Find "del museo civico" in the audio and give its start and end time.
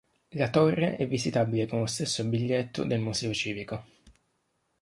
2.85-3.85